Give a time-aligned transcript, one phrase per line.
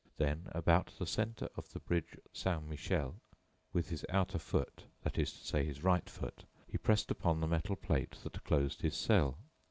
[0.17, 3.17] Then, about the centre of the bridge Saint Michel,
[3.71, 7.45] with his outer foot, that is to say, his right foot, he pressed upon the
[7.47, 9.37] metal plate that closed his cell.